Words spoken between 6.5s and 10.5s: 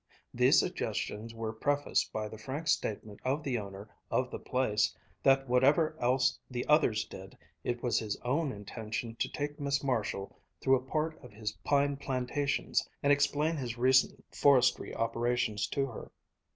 others did, it was his own intention to take Miss Marshall